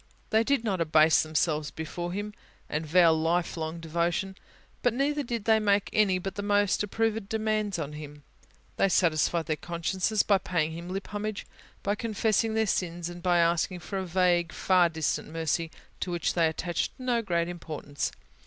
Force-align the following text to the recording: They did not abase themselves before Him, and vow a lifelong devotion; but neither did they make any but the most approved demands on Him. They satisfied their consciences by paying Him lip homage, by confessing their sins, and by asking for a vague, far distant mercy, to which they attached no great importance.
They 0.31 0.43
did 0.43 0.63
not 0.63 0.81
abase 0.81 1.21
themselves 1.21 1.69
before 1.69 2.11
Him, 2.11 2.33
and 2.67 2.87
vow 2.87 3.11
a 3.11 3.13
lifelong 3.13 3.79
devotion; 3.79 4.35
but 4.81 4.95
neither 4.95 5.21
did 5.21 5.45
they 5.45 5.59
make 5.59 5.91
any 5.93 6.17
but 6.17 6.33
the 6.33 6.41
most 6.41 6.81
approved 6.81 7.29
demands 7.29 7.77
on 7.77 7.93
Him. 7.93 8.23
They 8.77 8.89
satisfied 8.89 9.45
their 9.45 9.57
consciences 9.57 10.23
by 10.23 10.39
paying 10.39 10.71
Him 10.71 10.89
lip 10.89 11.09
homage, 11.13 11.45
by 11.83 11.93
confessing 11.93 12.55
their 12.55 12.65
sins, 12.65 13.09
and 13.11 13.21
by 13.21 13.37
asking 13.37 13.81
for 13.81 13.99
a 13.99 14.03
vague, 14.07 14.51
far 14.51 14.89
distant 14.89 15.27
mercy, 15.29 15.69
to 15.99 16.09
which 16.09 16.33
they 16.33 16.47
attached 16.47 16.93
no 16.97 17.21
great 17.21 17.47
importance. 17.47 18.11